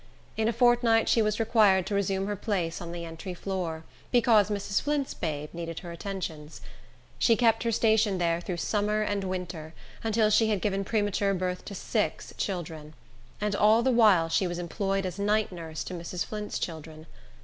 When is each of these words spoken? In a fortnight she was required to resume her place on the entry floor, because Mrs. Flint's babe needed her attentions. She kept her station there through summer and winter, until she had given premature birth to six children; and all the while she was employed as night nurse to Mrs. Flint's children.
In 0.35 0.47
a 0.47 0.51
fortnight 0.53 1.07
she 1.07 1.21
was 1.21 1.39
required 1.39 1.85
to 1.85 1.93
resume 1.93 2.25
her 2.25 2.35
place 2.35 2.81
on 2.81 2.91
the 2.91 3.05
entry 3.05 3.35
floor, 3.35 3.83
because 4.11 4.49
Mrs. 4.49 4.81
Flint's 4.81 5.13
babe 5.13 5.53
needed 5.53 5.81
her 5.81 5.91
attentions. 5.91 6.59
She 7.19 7.35
kept 7.35 7.61
her 7.61 7.71
station 7.71 8.17
there 8.17 8.41
through 8.41 8.57
summer 8.57 9.03
and 9.03 9.23
winter, 9.23 9.75
until 10.03 10.31
she 10.31 10.47
had 10.49 10.59
given 10.59 10.83
premature 10.83 11.35
birth 11.35 11.63
to 11.65 11.75
six 11.75 12.33
children; 12.37 12.95
and 13.39 13.55
all 13.55 13.83
the 13.83 13.91
while 13.91 14.27
she 14.27 14.47
was 14.47 14.57
employed 14.57 15.05
as 15.05 15.19
night 15.19 15.51
nurse 15.51 15.83
to 15.83 15.93
Mrs. 15.93 16.25
Flint's 16.25 16.57
children. 16.57 17.05